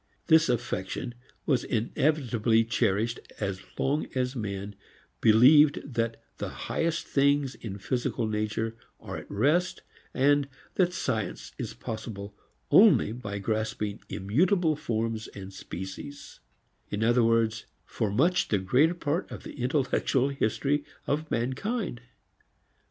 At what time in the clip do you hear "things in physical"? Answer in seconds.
7.05-8.25